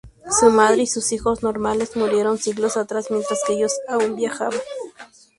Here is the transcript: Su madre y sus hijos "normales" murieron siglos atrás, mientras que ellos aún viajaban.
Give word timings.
Su 0.31 0.49
madre 0.49 0.81
y 0.81 0.87
sus 0.87 1.11
hijos 1.11 1.43
"normales" 1.43 1.95
murieron 1.95 2.39
siglos 2.39 2.75
atrás, 2.75 3.11
mientras 3.11 3.39
que 3.45 3.53
ellos 3.53 3.71
aún 3.87 4.15
viajaban. 4.15 4.59